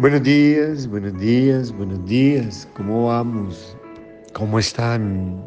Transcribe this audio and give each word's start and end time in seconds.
Buenos 0.00 0.22
días, 0.22 0.86
buenos 0.86 1.20
días, 1.20 1.70
buenos 1.76 2.02
días. 2.06 2.66
¿Cómo 2.74 3.08
vamos? 3.08 3.76
¿Cómo 4.32 4.58
están? 4.58 5.44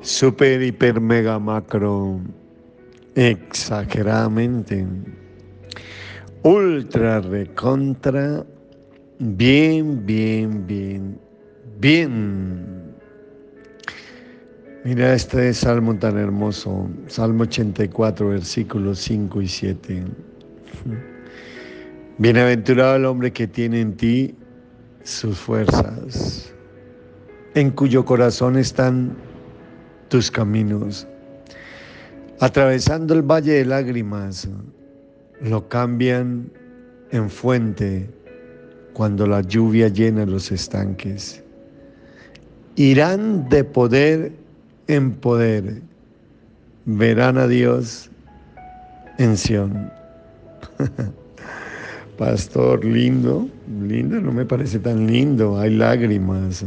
Super, 0.00 0.62
hiper, 0.62 1.00
mega, 1.00 1.36
macro. 1.40 2.20
Exageradamente. 3.16 4.86
Ultra, 6.44 7.20
recontra. 7.20 8.46
Bien, 9.18 10.06
bien, 10.06 10.64
bien, 10.64 11.18
bien. 11.80 12.94
Mira 14.84 15.14
este 15.14 15.52
salmo 15.52 15.98
tan 15.98 16.16
hermoso. 16.16 16.88
Salmo 17.08 17.42
84, 17.42 18.28
versículos 18.28 19.00
5 19.00 19.42
y 19.42 19.48
7. 19.48 20.04
Bienaventurado 22.18 22.96
el 22.96 23.04
hombre 23.04 23.30
que 23.30 23.46
tiene 23.46 23.82
en 23.82 23.94
ti 23.94 24.34
sus 25.02 25.36
fuerzas, 25.36 26.50
en 27.54 27.70
cuyo 27.70 28.06
corazón 28.06 28.56
están 28.56 29.14
tus 30.08 30.30
caminos. 30.30 31.06
Atravesando 32.40 33.12
el 33.12 33.20
valle 33.20 33.52
de 33.52 33.66
lágrimas, 33.66 34.48
lo 35.42 35.68
cambian 35.68 36.50
en 37.10 37.28
fuente 37.28 38.08
cuando 38.94 39.26
la 39.26 39.42
lluvia 39.42 39.88
llena 39.88 40.24
los 40.24 40.50
estanques. 40.50 41.44
Irán 42.76 43.46
de 43.50 43.62
poder 43.62 44.32
en 44.86 45.12
poder, 45.12 45.82
verán 46.86 47.36
a 47.36 47.46
Dios 47.46 48.10
en 49.18 49.36
Sión. 49.36 49.92
Pastor, 52.18 52.82
lindo, 52.82 53.46
lindo, 53.82 54.20
no 54.20 54.32
me 54.32 54.46
parece 54.46 54.78
tan 54.78 55.06
lindo. 55.06 55.58
Hay 55.58 55.74
lágrimas, 55.74 56.64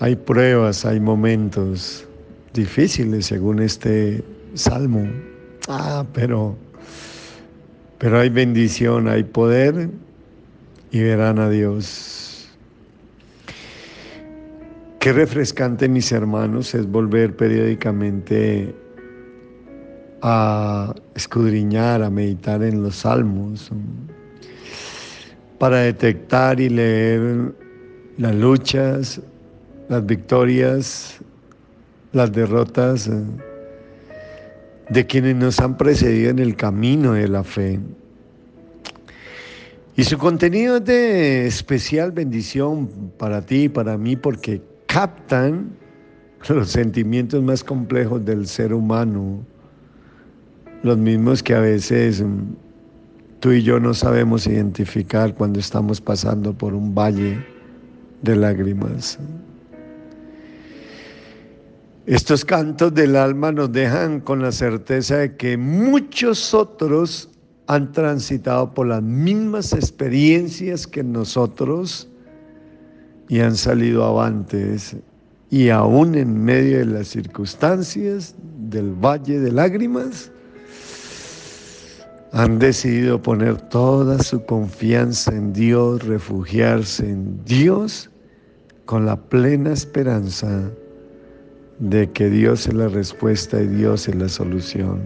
hay 0.00 0.16
pruebas, 0.16 0.84
hay 0.84 0.98
momentos 0.98 2.04
difíciles 2.52 3.26
según 3.26 3.60
este 3.60 4.24
salmo. 4.54 5.06
Ah, 5.68 6.04
pero, 6.12 6.56
pero 7.98 8.18
hay 8.18 8.30
bendición, 8.30 9.06
hay 9.06 9.22
poder 9.22 9.90
y 10.90 11.00
verán 11.00 11.38
a 11.38 11.48
Dios. 11.48 12.50
Qué 14.98 15.12
refrescante, 15.12 15.88
mis 15.88 16.10
hermanos, 16.10 16.74
es 16.74 16.90
volver 16.90 17.36
periódicamente 17.36 18.74
a 20.26 20.94
escudriñar, 21.14 22.02
a 22.02 22.08
meditar 22.08 22.62
en 22.62 22.82
los 22.82 22.96
salmos, 22.96 23.70
para 25.58 25.80
detectar 25.80 26.58
y 26.60 26.70
leer 26.70 27.52
las 28.16 28.34
luchas, 28.34 29.20
las 29.90 30.06
victorias, 30.06 31.18
las 32.12 32.32
derrotas 32.32 33.06
eh, 33.06 33.22
de 34.88 35.06
quienes 35.06 35.36
nos 35.36 35.60
han 35.60 35.76
precedido 35.76 36.30
en 36.30 36.38
el 36.38 36.56
camino 36.56 37.12
de 37.12 37.28
la 37.28 37.44
fe. 37.44 37.78
Y 39.94 40.04
su 40.04 40.16
contenido 40.16 40.78
es 40.78 40.84
de 40.86 41.46
especial 41.46 42.12
bendición 42.12 42.88
para 43.18 43.42
ti 43.42 43.64
y 43.64 43.68
para 43.68 43.98
mí 43.98 44.16
porque 44.16 44.62
captan 44.86 45.76
los 46.48 46.70
sentimientos 46.70 47.42
más 47.42 47.62
complejos 47.62 48.24
del 48.24 48.46
ser 48.46 48.72
humano 48.72 49.44
los 50.84 50.98
mismos 50.98 51.42
que 51.42 51.54
a 51.54 51.60
veces 51.60 52.22
mm, 52.22 52.54
tú 53.40 53.52
y 53.52 53.62
yo 53.62 53.80
no 53.80 53.94
sabemos 53.94 54.46
identificar 54.46 55.34
cuando 55.34 55.58
estamos 55.58 56.00
pasando 56.00 56.52
por 56.52 56.74
un 56.74 56.94
valle 56.94 57.44
de 58.22 58.36
lágrimas. 58.36 59.18
Estos 62.06 62.44
cantos 62.44 62.92
del 62.92 63.16
alma 63.16 63.50
nos 63.50 63.72
dejan 63.72 64.20
con 64.20 64.42
la 64.42 64.52
certeza 64.52 65.16
de 65.16 65.36
que 65.36 65.56
muchos 65.56 66.52
otros 66.52 67.30
han 67.66 67.92
transitado 67.92 68.74
por 68.74 68.86
las 68.86 69.02
mismas 69.02 69.72
experiencias 69.72 70.86
que 70.86 71.02
nosotros 71.02 72.06
y 73.30 73.40
han 73.40 73.56
salido 73.56 74.04
avantes 74.04 74.94
y 75.48 75.70
aún 75.70 76.14
en 76.14 76.44
medio 76.44 76.78
de 76.80 76.84
las 76.84 77.08
circunstancias 77.08 78.34
del 78.68 78.92
valle 78.92 79.40
de 79.40 79.50
lágrimas, 79.50 80.30
han 82.34 82.58
decidido 82.58 83.22
poner 83.22 83.60
toda 83.68 84.20
su 84.20 84.44
confianza 84.44 85.32
en 85.32 85.52
Dios, 85.52 86.04
refugiarse 86.04 87.08
en 87.08 87.44
Dios 87.44 88.10
con 88.86 89.06
la 89.06 89.14
plena 89.16 89.72
esperanza 89.72 90.68
de 91.78 92.10
que 92.10 92.28
Dios 92.28 92.66
es 92.66 92.74
la 92.74 92.88
respuesta 92.88 93.62
y 93.62 93.68
Dios 93.68 94.08
es 94.08 94.16
la 94.16 94.28
solución. 94.28 95.00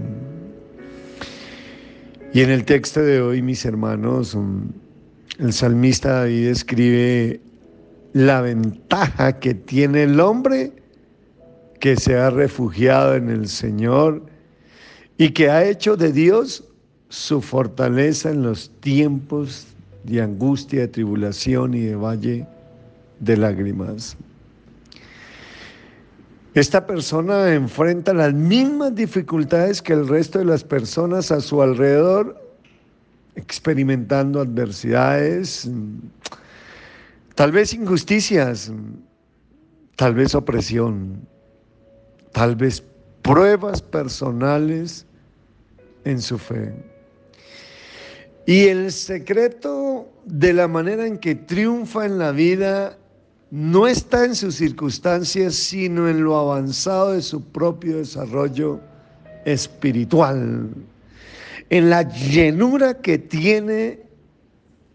Y 2.33 2.41
en 2.41 2.51
el 2.51 2.65
texto 2.65 3.03
de 3.03 3.21
hoy, 3.21 3.43
mis 3.43 3.63
hermanos, 3.67 4.35
el 5.39 5.53
salmista 5.53 6.21
David 6.21 6.49
escribe 6.49 7.43
la 8.15 8.41
ventaja 8.41 9.39
que 9.39 9.53
tiene 9.53 10.05
el 10.05 10.19
hombre 10.19 10.73
que 11.79 11.95
se 11.97 12.17
ha 12.17 12.31
refugiado 12.31 13.17
en 13.17 13.29
el 13.29 13.49
Señor 13.49 14.25
y 15.19 15.31
que 15.31 15.51
ha 15.51 15.63
hecho 15.67 15.95
de 15.95 16.11
Dios 16.11 16.65
su 17.09 17.41
fortaleza 17.41 18.31
en 18.31 18.43
los 18.43 18.71
tiempos 18.81 19.67
de 20.05 20.23
angustia, 20.23 20.81
de 20.81 20.89
tribulación 20.89 21.75
y 21.75 21.81
de 21.81 21.97
valle 21.97 22.47
de 23.21 23.37
lágrimas. 23.37 24.17
Esta 26.55 26.87
persona 26.87 27.55
enfrenta 27.55 28.13
las 28.13 28.35
mismas 28.35 28.95
dificultades 28.95 29.81
que 29.81 29.93
el 29.93 30.09
resto 30.09 30.39
de 30.39 30.45
las 30.45 30.65
personas 30.65 31.31
a 31.31 31.41
su 31.41 31.63
alrededor, 31.63 32.37
experimentando 33.37 34.41
adversidades, 34.41 35.71
tal 37.35 37.53
vez 37.53 37.73
injusticias, 37.75 38.73
tal 39.95 40.15
vez 40.15 40.35
opresión, 40.35 41.21
tal 42.33 42.57
vez 42.57 42.83
pruebas 43.23 43.81
personales 43.81 45.07
en 46.05 46.21
su 46.21 46.39
fe. 46.39 46.73
Y 48.49 48.69
el 48.69 48.93
secreto 48.93 50.09
de 50.25 50.55
la 50.55 50.69
manera 50.69 51.07
en 51.07 51.19
que 51.19 51.35
triunfa 51.35 52.07
en 52.07 52.19
la 52.19 52.33
vida 52.33 52.97
no 53.51 53.87
está 53.87 54.25
en 54.25 54.35
sus 54.35 54.55
circunstancias, 54.55 55.55
sino 55.55 56.09
en 56.09 56.25
lo 56.25 56.35
avanzado 56.35 57.13
de 57.13 57.21
su 57.21 57.45
propio 57.45 57.99
desarrollo 57.99 58.81
espiritual, 59.45 60.71
en 61.69 61.91
la 61.91 62.11
llenura 62.11 62.95
que 63.03 63.19
tiene 63.19 64.01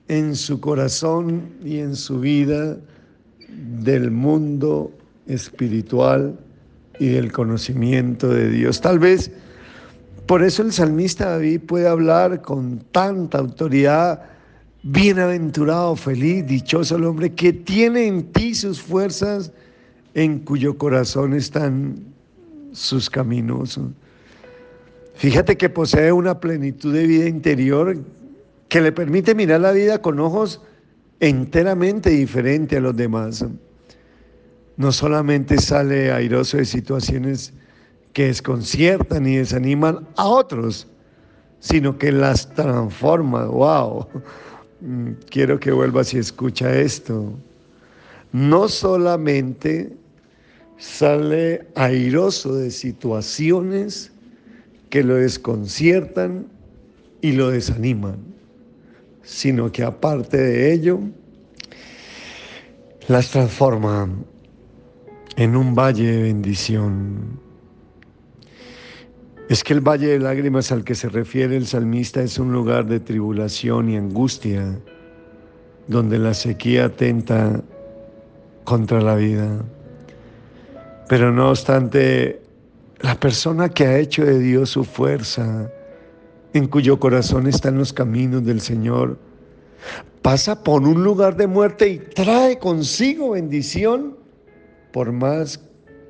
en 0.07 0.35
su 0.35 0.59
corazón 0.59 1.43
y 1.63 1.77
en 1.77 1.95
su 1.95 2.21
vida 2.21 2.75
del 3.47 4.09
mundo 4.09 4.91
espiritual 5.27 6.39
y 6.97 7.09
del 7.09 7.31
conocimiento 7.31 8.29
de 8.29 8.49
Dios. 8.49 8.81
Tal 8.81 8.97
vez 8.97 9.29
por 10.25 10.43
eso 10.43 10.61
el 10.61 10.71
salmista 10.71 11.31
David 11.31 11.61
puede 11.61 11.87
hablar 11.87 12.41
con 12.41 12.79
tanta 12.91 13.39
autoridad, 13.39 14.23
bienaventurado, 14.83 15.95
feliz, 15.95 16.45
dichoso 16.45 16.95
el 16.95 17.05
hombre 17.05 17.33
que 17.33 17.53
tiene 17.53 18.07
en 18.07 18.31
ti 18.31 18.55
sus 18.55 18.81
fuerzas, 18.81 19.51
en 20.13 20.39
cuyo 20.39 20.77
corazón 20.77 21.33
están 21.33 21.95
sus 22.71 23.09
caminos. 23.09 23.79
Fíjate 25.15 25.57
que 25.57 25.69
posee 25.69 26.11
una 26.11 26.39
plenitud 26.39 26.93
de 26.93 27.05
vida 27.05 27.27
interior 27.27 27.97
que 28.69 28.81
le 28.81 28.91
permite 28.91 29.35
mirar 29.35 29.61
la 29.61 29.71
vida 29.71 30.01
con 30.01 30.19
ojos 30.19 30.61
enteramente 31.19 32.09
diferentes 32.09 32.77
a 32.77 32.81
los 32.81 32.95
demás. 32.95 33.45
No 34.75 34.91
solamente 34.91 35.59
sale 35.59 36.11
airoso 36.11 36.57
de 36.57 36.65
situaciones 36.65 37.53
que 38.13 38.27
desconciertan 38.27 39.27
y 39.27 39.37
desaniman 39.37 40.07
a 40.15 40.27
otros, 40.27 40.87
sino 41.59 41.97
que 41.97 42.11
las 42.11 42.53
transforma. 42.53 43.45
¡Wow! 43.45 44.07
Mm, 44.81 45.11
quiero 45.29 45.59
que 45.59 45.71
vuelvas 45.71 46.13
y 46.13 46.19
escucha 46.19 46.75
esto. 46.79 47.33
No 48.31 48.67
solamente 48.67 49.95
sale 50.77 51.67
airoso 51.75 52.55
de 52.55 52.69
situaciones 52.69 54.11
que 54.89 55.03
lo 55.03 55.15
desconciertan 55.15 56.47
y 57.21 57.31
lo 57.31 57.49
desaniman, 57.49 58.17
sino 59.23 59.71
que 59.71 59.83
aparte 59.83 60.37
de 60.37 60.73
ello, 60.73 60.99
las 63.07 63.31
transforma 63.31 64.09
en 65.35 65.55
un 65.55 65.73
valle 65.73 66.11
de 66.11 66.23
bendición 66.23 67.42
es 69.53 69.63
que 69.63 69.73
el 69.73 69.81
valle 69.81 70.07
de 70.07 70.17
lágrimas 70.19 70.71
al 70.71 70.83
que 70.83 70.95
se 70.95 71.09
refiere 71.09 71.55
el 71.55 71.67
salmista 71.67 72.23
es 72.23 72.39
un 72.39 72.51
lugar 72.51 72.87
de 72.87 72.99
tribulación 72.99 73.87
y 73.87 73.97
angustia, 73.97 74.79
donde 75.87 76.17
la 76.17 76.33
sequía 76.33 76.85
atenta 76.85 77.61
contra 78.63 78.99
la 78.99 79.13
vida. 79.13 79.63
Pero 81.07 81.31
no 81.31 81.51
obstante, 81.51 82.41
la 83.01 83.13
persona 83.19 83.69
que 83.69 83.85
ha 83.85 83.99
hecho 83.99 84.25
de 84.25 84.39
Dios 84.39 84.71
su 84.71 84.83
fuerza, 84.83 85.69
en 86.55 86.65
cuyo 86.65 86.99
corazón 86.99 87.45
están 87.45 87.77
los 87.77 87.93
caminos 87.93 88.43
del 88.43 88.59
Señor, 88.59 89.19
pasa 90.23 90.63
por 90.63 90.81
un 90.81 91.03
lugar 91.03 91.37
de 91.37 91.45
muerte 91.45 91.89
y 91.89 91.99
trae 91.99 92.57
consigo 92.57 93.33
bendición, 93.33 94.17
por 94.91 95.11
más 95.11 95.59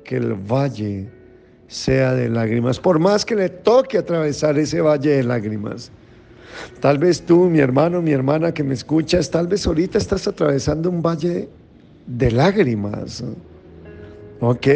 que 0.02 0.16
el 0.16 0.32
valle 0.32 1.10
sea 1.68 2.14
de 2.14 2.28
lágrimas, 2.28 2.78
por 2.78 2.98
más 2.98 3.24
que 3.24 3.34
le 3.34 3.48
toque 3.48 3.98
atravesar 3.98 4.58
ese 4.58 4.80
valle 4.80 5.16
de 5.16 5.24
lágrimas. 5.24 5.90
Tal 6.80 6.98
vez 6.98 7.22
tú, 7.22 7.48
mi 7.50 7.60
hermano, 7.60 8.00
mi 8.00 8.12
hermana 8.12 8.52
que 8.52 8.62
me 8.62 8.74
escuchas, 8.74 9.30
tal 9.30 9.48
vez 9.48 9.66
ahorita 9.66 9.98
estás 9.98 10.28
atravesando 10.28 10.90
un 10.90 11.02
valle 11.02 11.48
de 12.06 12.30
lágrimas. 12.30 13.24
Ok. 14.40 14.66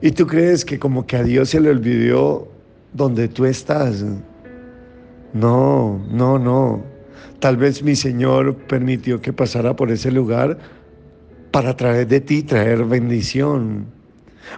Y 0.00 0.10
tú 0.10 0.26
crees 0.26 0.64
que 0.64 0.78
como 0.78 1.06
que 1.06 1.16
a 1.16 1.22
Dios 1.22 1.50
se 1.50 1.60
le 1.60 1.70
olvidó 1.70 2.48
donde 2.92 3.28
tú 3.28 3.44
estás. 3.44 4.04
No, 5.32 5.98
no, 6.10 6.38
no. 6.38 6.82
Tal 7.38 7.56
vez 7.56 7.82
mi 7.82 7.96
Señor 7.96 8.54
permitió 8.54 9.20
que 9.20 9.32
pasara 9.32 9.74
por 9.74 9.90
ese 9.90 10.10
lugar 10.10 10.58
para 11.50 11.70
a 11.70 11.76
través 11.76 12.08
de 12.08 12.20
ti 12.20 12.42
traer 12.42 12.84
bendición, 12.84 13.86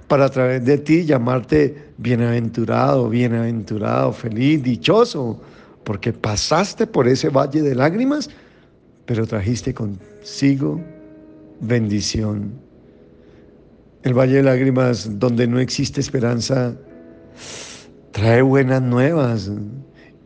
para 0.08 0.26
a 0.26 0.28
través 0.28 0.64
de 0.64 0.78
ti 0.78 1.04
llamarte 1.04 1.92
bienaventurado, 1.98 3.08
bienaventurado, 3.08 4.12
feliz, 4.12 4.62
dichoso, 4.62 5.40
porque 5.84 6.12
pasaste 6.12 6.86
por 6.86 7.08
ese 7.08 7.28
valle 7.28 7.62
de 7.62 7.74
lágrimas, 7.74 8.30
pero 9.06 9.26
trajiste 9.26 9.74
consigo 9.74 10.80
bendición. 11.60 12.52
El 14.02 14.14
valle 14.14 14.36
de 14.36 14.42
lágrimas 14.42 15.18
donde 15.18 15.46
no 15.46 15.58
existe 15.58 16.00
esperanza 16.00 16.74
trae 18.14 18.42
buenas 18.42 18.80
nuevas. 18.80 19.50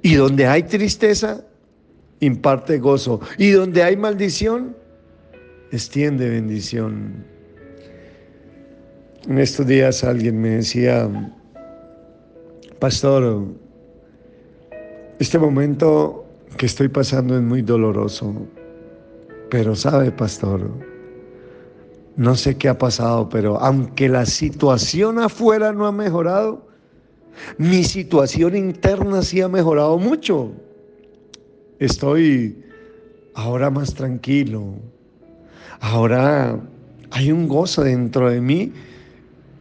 Y 0.03 0.15
donde 0.15 0.47
hay 0.47 0.63
tristeza, 0.65 1.45
imparte 2.21 2.79
gozo. 2.79 3.21
Y 3.37 3.51
donde 3.51 3.83
hay 3.83 3.97
maldición, 3.97 4.77
extiende 5.73 6.29
bendición. 6.29 7.25
En 9.27 9.39
estos 9.39 9.67
días 9.67 10.05
alguien 10.05 10.41
me 10.41 10.51
decía, 10.51 11.09
pastor, 12.79 13.47
este 15.19 15.39
momento 15.39 16.25
que 16.57 16.67
estoy 16.67 16.89
pasando 16.89 17.37
es 17.37 17.43
muy 17.43 17.63
doloroso, 17.63 18.35
pero 19.51 19.75
sabe, 19.75 20.13
pastor, 20.13 20.71
no 22.17 22.35
sé 22.37 22.57
qué 22.57 22.69
ha 22.69 22.79
pasado, 22.79 23.29
pero 23.29 23.59
aunque 23.61 24.09
la 24.09 24.25
situación 24.25 25.19
afuera 25.19 25.73
no 25.73 25.87
ha 25.87 25.93
mejorado, 25.93 26.67
mi 27.59 27.85
situación 27.85 28.57
interna 28.57 29.23
sí 29.23 29.41
ha 29.41 29.49
mejorado 29.49 29.99
mucho. 29.99 30.53
Estoy 31.79 32.65
ahora 33.35 33.71
más 33.71 33.95
tranquilo. 33.95 34.75
Ahora 35.81 36.59
hay 37.11 37.31
un 37.31 37.47
gozo 37.47 37.85
dentro 37.85 38.31
de 38.31 38.41
mí. 38.41 38.73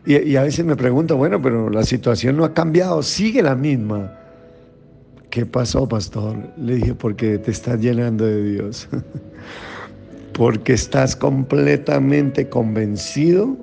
Y, 0.07 0.37
a 0.37 0.43
veces 0.43 0.63
me 0.63 0.77
pregunto, 0.77 1.17
bueno, 1.17 1.41
pero 1.41 1.69
la 1.69 1.83
situación 1.83 2.37
no 2.37 2.45
ha 2.45 2.53
cambiado, 2.53 3.03
sigue 3.03 3.41
la 3.41 3.55
misma. 3.55 4.17
¿Qué 5.29 5.45
pasó, 5.45 5.85
pastor? 5.85 6.37
Le 6.55 6.75
dije, 6.75 6.95
porque 6.95 7.37
te 7.39 7.51
estás 7.51 7.81
llenando 7.81 8.25
de 8.25 8.41
Dios. 8.41 8.87
porque 10.33 10.71
estás 10.71 11.13
completamente 11.13 12.47
convencido 12.47 13.57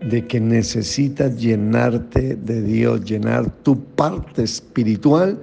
de 0.00 0.26
que 0.26 0.40
necesitas 0.40 1.38
llenarte 1.38 2.34
de 2.34 2.60
Dios, 2.60 3.04
llenar 3.04 3.48
tu 3.62 3.80
parte 3.80 4.42
espiritual 4.42 5.38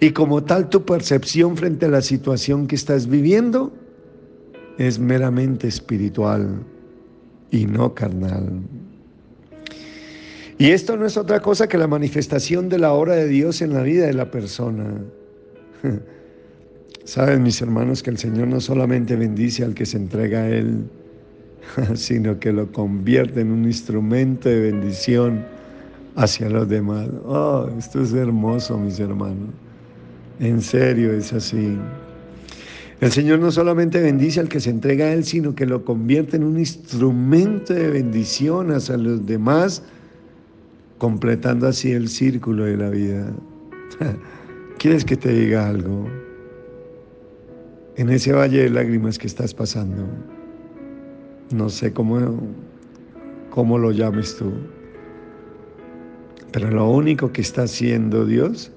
y 0.00 0.10
como 0.12 0.42
tal 0.42 0.70
tu 0.70 0.86
percepción 0.86 1.54
frente 1.54 1.84
a 1.84 1.90
la 1.90 2.00
situación 2.00 2.66
que 2.66 2.76
estás 2.76 3.06
viviendo 3.06 3.74
es 4.78 4.98
meramente 4.98 5.68
espiritual 5.68 6.62
y 7.50 7.66
no 7.66 7.92
carnal. 7.94 8.62
Y 10.58 10.70
esto 10.70 10.96
no 10.96 11.04
es 11.04 11.16
otra 11.16 11.40
cosa 11.40 11.68
que 11.68 11.76
la 11.76 11.86
manifestación 11.86 12.68
de 12.68 12.78
la 12.78 12.92
obra 12.92 13.14
de 13.14 13.28
Dios 13.28 13.60
en 13.60 13.74
la 13.74 13.82
vida 13.82 14.06
de 14.06 14.14
la 14.14 14.30
persona. 14.30 14.84
Saben 17.04 17.42
mis 17.42 17.60
hermanos 17.60 18.02
que 18.02 18.10
el 18.10 18.18
Señor 18.18 18.48
no 18.48 18.60
solamente 18.60 19.16
bendice 19.16 19.64
al 19.64 19.74
que 19.74 19.86
se 19.86 19.98
entrega 19.98 20.40
a 20.40 20.48
Él, 20.48 20.84
sino 21.94 22.38
que 22.40 22.52
lo 22.52 22.72
convierte 22.72 23.42
en 23.42 23.52
un 23.52 23.64
instrumento 23.64 24.48
de 24.48 24.60
bendición 24.72 25.44
hacia 26.16 26.48
los 26.48 26.68
demás. 26.68 27.08
Oh, 27.24 27.68
esto 27.78 28.02
es 28.02 28.14
hermoso, 28.14 28.78
mis 28.78 28.98
hermanos. 28.98 29.50
En 30.40 30.60
serio, 30.60 31.12
es 31.12 31.32
así. 31.32 31.78
El 33.00 33.12
Señor 33.12 33.40
no 33.40 33.52
solamente 33.52 34.00
bendice 34.00 34.40
al 34.40 34.48
que 34.48 34.58
se 34.58 34.70
entrega 34.70 35.06
a 35.06 35.12
Él, 35.12 35.24
sino 35.24 35.54
que 35.54 35.66
lo 35.66 35.84
convierte 35.84 36.36
en 36.36 36.44
un 36.44 36.58
instrumento 36.58 37.74
de 37.74 37.90
bendición 37.90 38.72
hacia 38.72 38.96
los 38.96 39.26
demás, 39.26 39.82
completando 40.98 41.68
así 41.68 41.92
el 41.92 42.08
círculo 42.08 42.64
de 42.64 42.76
la 42.76 42.90
vida. 42.90 43.32
¿Quieres 44.78 45.04
que 45.04 45.16
te 45.16 45.32
diga 45.32 45.68
algo? 45.68 46.06
En 47.96 48.10
ese 48.10 48.32
valle 48.32 48.64
de 48.64 48.70
lágrimas 48.70 49.18
que 49.18 49.26
estás 49.26 49.54
pasando, 49.54 50.06
no 51.54 51.68
sé 51.68 51.92
cómo, 51.92 52.40
cómo 53.50 53.78
lo 53.78 53.90
llames 53.90 54.36
tú. 54.36 54.52
Pero 56.52 56.70
lo 56.70 56.90
único 56.90 57.32
que 57.32 57.40
está 57.40 57.62
haciendo 57.62 58.26
Dios 58.26 58.72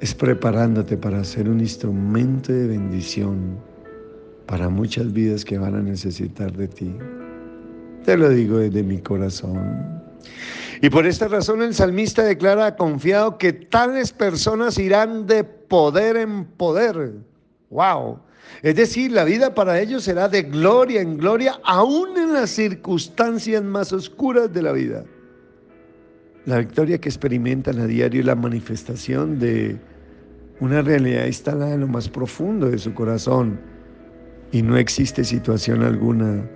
es 0.00 0.14
preparándote 0.14 0.96
para 0.96 1.24
ser 1.24 1.48
un 1.48 1.60
instrumento 1.60 2.52
de 2.52 2.68
bendición 2.68 3.58
para 4.46 4.68
muchas 4.68 5.12
vidas 5.12 5.44
que 5.44 5.58
van 5.58 5.74
a 5.74 5.82
necesitar 5.82 6.52
de 6.52 6.68
ti. 6.68 6.94
Te 8.04 8.16
lo 8.16 8.30
digo 8.30 8.58
desde 8.58 8.82
mi 8.82 8.98
corazón. 8.98 9.97
Y 10.80 10.90
por 10.90 11.06
esta 11.06 11.28
razón 11.28 11.62
el 11.62 11.74
salmista 11.74 12.22
declara 12.22 12.76
confiado 12.76 13.38
que 13.38 13.52
tales 13.52 14.12
personas 14.12 14.78
irán 14.78 15.26
de 15.26 15.44
poder 15.44 16.16
en 16.16 16.44
poder. 16.44 17.14
¡Wow! 17.70 18.20
Es 18.62 18.76
decir, 18.76 19.12
la 19.12 19.24
vida 19.24 19.54
para 19.54 19.80
ellos 19.80 20.04
será 20.04 20.28
de 20.28 20.42
gloria 20.42 21.00
en 21.00 21.18
gloria, 21.18 21.58
aún 21.64 22.16
en 22.16 22.32
las 22.32 22.50
circunstancias 22.50 23.62
más 23.62 23.92
oscuras 23.92 24.52
de 24.52 24.62
la 24.62 24.72
vida. 24.72 25.04
La 26.46 26.58
victoria 26.58 26.98
que 26.98 27.08
experimentan 27.08 27.78
a 27.78 27.86
diario 27.86 28.20
y 28.20 28.24
la 28.24 28.34
manifestación 28.34 29.38
de 29.38 29.78
una 30.60 30.82
realidad 30.82 31.26
instalada 31.26 31.74
en 31.74 31.80
lo 31.80 31.88
más 31.88 32.08
profundo 32.08 32.70
de 32.70 32.78
su 32.78 32.94
corazón 32.94 33.60
y 34.50 34.62
no 34.62 34.76
existe 34.76 35.24
situación 35.24 35.82
alguna 35.82 36.48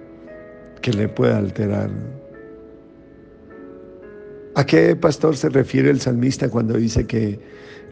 que 0.80 0.92
le 0.92 1.08
pueda 1.08 1.38
alterar. 1.38 1.90
¿A 4.54 4.66
qué 4.66 4.94
pastor 4.96 5.36
se 5.36 5.48
refiere 5.48 5.90
el 5.90 6.00
salmista 6.00 6.48
cuando 6.50 6.74
dice 6.74 7.06
que, 7.06 7.40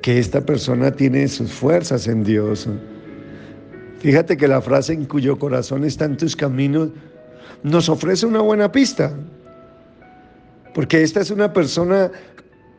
que 0.03 0.19
esta 0.19 0.45
persona 0.45 0.91
tiene 0.91 1.27
sus 1.29 1.53
fuerzas 1.53 2.07
en 2.07 2.23
Dios? 2.23 2.69
Fíjate 4.01 4.37
que 4.37 4.47
la 4.47 4.61
frase 4.61 4.93
en 4.93 5.07
cuyo 5.07 5.39
corazón 5.39 5.85
están 5.85 6.17
tus 6.17 6.37
caminos 6.37 6.91
nos 7.63 7.89
ofrece 7.89 8.27
una 8.27 8.41
buena 8.41 8.71
pista. 8.71 9.15
Porque 10.75 11.03
esta 11.03 11.21
es 11.21 11.31
una 11.31 11.53
persona 11.53 12.11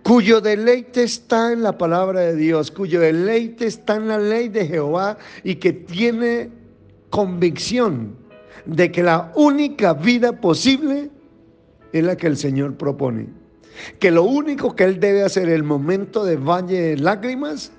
cuyo 0.03 0.41
deleite 0.41 1.03
está 1.03 1.51
en 1.51 1.63
la 1.63 1.77
palabra 1.77 2.21
de 2.21 2.35
Dios, 2.35 2.71
cuyo 2.71 2.99
deleite 2.99 3.65
está 3.65 3.95
en 3.95 4.07
la 4.07 4.17
ley 4.17 4.49
de 4.49 4.65
Jehová 4.67 5.17
y 5.43 5.55
que 5.55 5.73
tiene 5.73 6.49
convicción 7.09 8.15
de 8.65 8.91
que 8.91 9.03
la 9.03 9.31
única 9.35 9.93
vida 9.93 10.39
posible 10.39 11.09
es 11.91 12.03
la 12.03 12.15
que 12.15 12.27
el 12.27 12.37
Señor 12.37 12.75
propone. 12.75 13.40
Que 13.99 14.11
lo 14.11 14.23
único 14.23 14.75
que 14.75 14.83
él 14.83 14.99
debe 14.99 15.23
hacer 15.23 15.47
en 15.47 15.55
el 15.55 15.63
momento 15.63 16.23
de 16.23 16.35
valle 16.35 16.81
de 16.81 16.97
lágrimas 16.97 17.71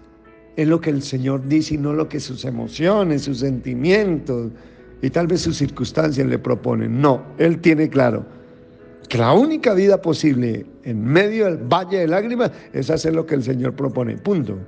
es 0.56 0.68
lo 0.68 0.80
que 0.80 0.90
el 0.90 1.02
Señor 1.02 1.46
dice 1.48 1.74
y 1.74 1.78
no 1.78 1.92
lo 1.92 2.08
que 2.08 2.20
sus 2.20 2.44
emociones, 2.44 3.22
sus 3.22 3.38
sentimientos 3.38 4.50
y 5.00 5.10
tal 5.10 5.26
vez 5.26 5.40
sus 5.40 5.56
circunstancias 5.56 6.26
le 6.26 6.38
proponen. 6.38 7.00
No, 7.00 7.22
Él 7.38 7.60
tiene 7.60 7.88
claro 7.88 8.24
que 9.08 9.18
la 9.18 9.32
única 9.32 9.74
vida 9.74 10.00
posible 10.00 10.64
en 10.84 11.04
medio 11.04 11.44
del 11.44 11.58
valle 11.58 11.98
de 11.98 12.08
lágrimas 12.08 12.50
es 12.72 12.88
hacer 12.88 13.14
lo 13.14 13.26
que 13.26 13.34
el 13.34 13.42
Señor 13.42 13.74
propone. 13.74 14.16
Punto. 14.16 14.58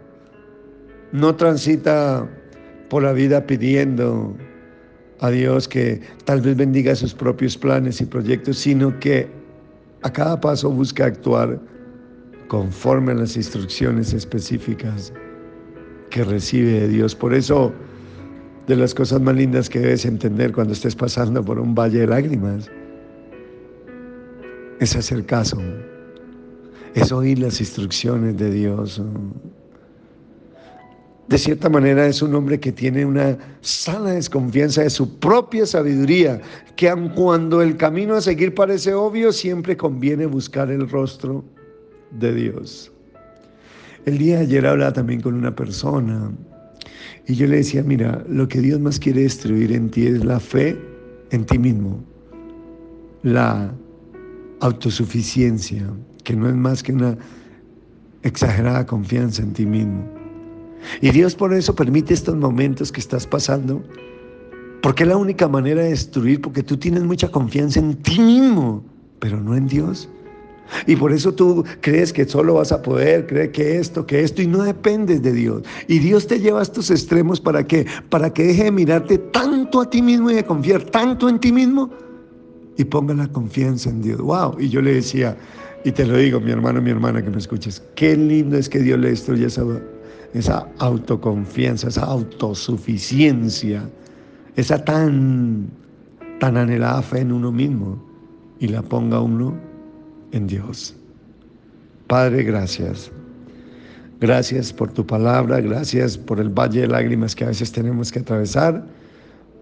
No 1.12 1.34
transita 1.36 2.28
por 2.90 3.02
la 3.02 3.12
vida 3.12 3.46
pidiendo 3.46 4.36
a 5.20 5.30
Dios 5.30 5.68
que 5.68 6.00
tal 6.24 6.40
vez 6.40 6.56
bendiga 6.56 6.94
sus 6.94 7.14
propios 7.14 7.56
planes 7.56 8.00
y 8.00 8.06
proyectos, 8.06 8.58
sino 8.58 8.98
que 8.98 9.28
a 10.04 10.12
cada 10.12 10.38
paso 10.38 10.70
busca 10.70 11.06
actuar 11.06 11.58
conforme 12.48 13.12
a 13.12 13.14
las 13.14 13.36
instrucciones 13.36 14.12
específicas 14.12 15.12
que 16.10 16.22
recibe 16.22 16.80
de 16.80 16.88
Dios. 16.88 17.14
Por 17.14 17.32
eso, 17.32 17.72
de 18.66 18.76
las 18.76 18.94
cosas 18.94 19.22
más 19.22 19.34
lindas 19.34 19.70
que 19.70 19.80
debes 19.80 20.04
entender 20.04 20.52
cuando 20.52 20.74
estés 20.74 20.94
pasando 20.94 21.42
por 21.42 21.58
un 21.58 21.74
valle 21.74 22.00
de 22.00 22.06
lágrimas, 22.06 22.70
es 24.78 24.94
hacer 24.94 25.24
caso, 25.24 25.58
es 26.94 27.10
oír 27.10 27.38
las 27.38 27.58
instrucciones 27.60 28.36
de 28.36 28.50
Dios. 28.50 29.00
De 31.28 31.38
cierta 31.38 31.70
manera 31.70 32.06
es 32.06 32.20
un 32.20 32.34
hombre 32.34 32.60
que 32.60 32.70
tiene 32.70 33.04
una 33.06 33.38
sana 33.62 34.10
desconfianza 34.10 34.82
de 34.82 34.90
su 34.90 35.18
propia 35.18 35.64
sabiduría, 35.64 36.40
que 36.76 36.88
aun 36.88 37.08
cuando 37.10 37.62
el 37.62 37.76
camino 37.76 38.14
a 38.14 38.20
seguir 38.20 38.54
parece 38.54 38.92
obvio, 38.92 39.32
siempre 39.32 39.76
conviene 39.76 40.26
buscar 40.26 40.70
el 40.70 40.88
rostro 40.88 41.42
de 42.10 42.34
Dios. 42.34 42.92
El 44.04 44.18
día 44.18 44.36
de 44.36 44.42
ayer 44.42 44.66
hablaba 44.66 44.92
también 44.92 45.22
con 45.22 45.34
una 45.34 45.54
persona 45.54 46.30
y 47.26 47.34
yo 47.34 47.46
le 47.46 47.56
decía, 47.56 47.82
mira, 47.82 48.22
lo 48.28 48.46
que 48.46 48.60
Dios 48.60 48.78
más 48.80 48.98
quiere 48.98 49.22
destruir 49.22 49.72
en 49.72 49.90
ti 49.90 50.06
es 50.06 50.22
la 50.24 50.38
fe 50.38 50.76
en 51.30 51.46
ti 51.46 51.58
mismo, 51.58 52.04
la 53.22 53.74
autosuficiencia, 54.60 55.88
que 56.22 56.36
no 56.36 56.48
es 56.48 56.54
más 56.54 56.82
que 56.82 56.92
una 56.92 57.16
exagerada 58.22 58.84
confianza 58.84 59.42
en 59.42 59.54
ti 59.54 59.64
mismo. 59.64 60.13
Y 61.00 61.10
Dios 61.10 61.34
por 61.34 61.52
eso 61.54 61.74
permite 61.74 62.14
estos 62.14 62.36
momentos 62.36 62.92
que 62.92 63.00
estás 63.00 63.26
pasando, 63.26 63.82
porque 64.82 65.04
es 65.04 65.08
la 65.08 65.16
única 65.16 65.48
manera 65.48 65.82
de 65.82 65.90
destruir, 65.90 66.40
porque 66.40 66.62
tú 66.62 66.76
tienes 66.76 67.02
mucha 67.04 67.28
confianza 67.30 67.80
en 67.80 67.96
ti 67.96 68.18
mismo, 68.18 68.84
pero 69.18 69.40
no 69.40 69.56
en 69.56 69.66
Dios. 69.66 70.08
Y 70.86 70.96
por 70.96 71.12
eso 71.12 71.32
tú 71.32 71.64
crees 71.80 72.12
que 72.12 72.26
solo 72.26 72.54
vas 72.54 72.72
a 72.72 72.82
poder, 72.82 73.26
crees 73.26 73.50
que 73.50 73.78
esto, 73.78 74.06
que 74.06 74.20
esto, 74.20 74.42
y 74.42 74.46
no 74.46 74.62
dependes 74.62 75.22
de 75.22 75.32
Dios. 75.32 75.62
Y 75.88 75.98
Dios 75.98 76.26
te 76.26 76.40
lleva 76.40 76.60
a 76.60 76.62
estos 76.62 76.90
extremos 76.90 77.40
para 77.40 77.66
qué? 77.66 77.86
Para 78.08 78.32
que 78.32 78.44
deje 78.44 78.64
de 78.64 78.72
mirarte 78.72 79.18
tanto 79.18 79.80
a 79.80 79.90
ti 79.90 80.02
mismo 80.02 80.30
y 80.30 80.34
de 80.34 80.44
confiar 80.44 80.82
tanto 80.84 81.28
en 81.28 81.38
ti 81.38 81.52
mismo 81.52 81.90
y 82.76 82.84
ponga 82.84 83.14
la 83.14 83.28
confianza 83.28 83.90
en 83.90 84.02
Dios. 84.02 84.20
Wow. 84.20 84.56
Y 84.58 84.68
yo 84.68 84.80
le 84.80 84.94
decía, 84.94 85.36
y 85.84 85.92
te 85.92 86.06
lo 86.06 86.16
digo, 86.16 86.40
mi 86.40 86.50
hermano, 86.50 86.80
mi 86.80 86.90
hermana 86.90 87.22
que 87.22 87.30
me 87.30 87.38
escuches, 87.38 87.82
qué 87.94 88.16
lindo 88.16 88.56
es 88.56 88.68
que 88.68 88.80
Dios 88.80 88.98
le 88.98 89.10
destruya 89.10 89.46
esa 89.46 89.64
esa 90.34 90.68
autoconfianza, 90.78 91.88
esa 91.88 92.04
autosuficiencia, 92.04 93.88
esa 94.56 94.84
tan, 94.84 95.68
tan 96.40 96.56
anhelada 96.56 97.02
fe 97.02 97.20
en 97.20 97.32
uno 97.32 97.52
mismo 97.52 98.04
y 98.58 98.68
la 98.68 98.82
ponga 98.82 99.20
uno 99.20 99.56
en 100.32 100.46
Dios. 100.48 100.96
Padre, 102.08 102.42
gracias. 102.42 103.10
Gracias 104.20 104.72
por 104.72 104.92
tu 104.92 105.06
palabra, 105.06 105.60
gracias 105.60 106.18
por 106.18 106.40
el 106.40 106.48
valle 106.48 106.82
de 106.82 106.88
lágrimas 106.88 107.34
que 107.34 107.44
a 107.44 107.48
veces 107.48 107.70
tenemos 107.72 108.10
que 108.10 108.20
atravesar, 108.20 108.84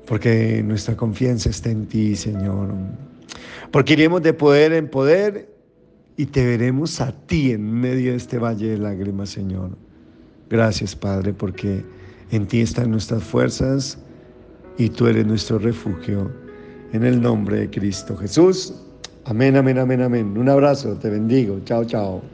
porque 0.07 0.63
nuestra 0.65 0.97
confianza 0.97 1.51
está 1.51 1.71
en 1.71 1.87
ti, 1.87 2.17
Señor. 2.17 2.69
Porque 3.71 3.95
iremos 3.95 4.23
de 4.23 4.33
poder 4.33 4.73
en 4.73 4.89
poder 4.89 5.55
y 6.17 6.27
te 6.27 6.45
veremos 6.45 7.01
a 7.01 7.13
ti 7.13 7.53
en 7.53 7.73
medio 7.73 8.13
de 8.13 8.19
este 8.19 8.39
valle 8.39 8.69
de 8.69 8.79
lágrimas, 8.79 9.31
Señor. 9.31 9.71
Gracias, 10.53 10.95
Padre, 10.95 11.33
porque 11.33 11.83
en 12.31 12.47
ti 12.47 12.61
están 12.61 12.91
nuestras 12.91 13.25
fuerzas 13.25 13.97
y 14.77 14.91
tú 14.91 15.07
eres 15.07 15.27
nuestro 15.27 15.59
refugio. 15.59 16.31
En 16.93 17.05
el 17.05 17.23
nombre 17.23 17.61
de 17.61 17.71
Cristo 17.71 18.15
Jesús. 18.19 18.75
Amén, 19.25 19.57
amén, 19.57 19.79
amén, 19.79 20.03
amén. 20.03 20.37
Un 20.37 20.51
abrazo, 20.51 20.95
te 20.97 21.09
bendigo. 21.09 21.59
Chao, 21.65 21.87
chao. 21.87 22.23